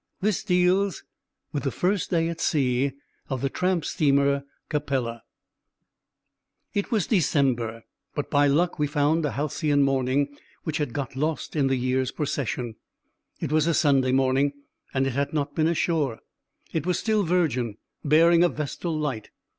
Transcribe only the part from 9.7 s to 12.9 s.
morning which had got lost in the year's procession.